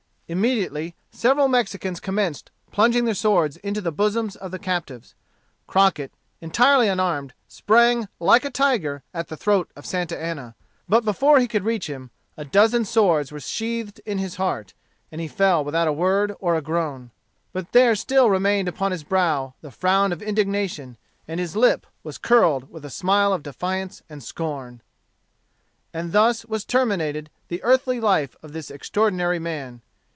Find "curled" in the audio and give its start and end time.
22.17-22.69